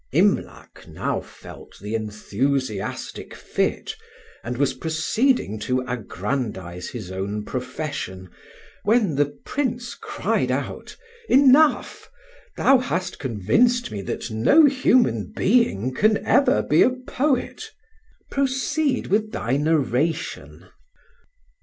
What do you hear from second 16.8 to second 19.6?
a poet. Proceed with thy